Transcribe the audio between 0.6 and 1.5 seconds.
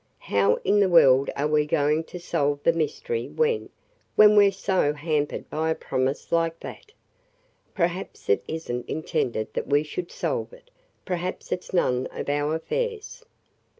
in the world are